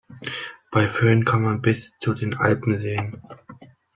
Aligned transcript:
Bei 0.71 0.87
Föhn 0.89 1.25
kann 1.25 1.43
man 1.43 1.61
bis 1.61 1.91
zu 1.99 2.15
den 2.15 2.33
Alpen 2.33 2.79
sehen. 2.79 3.21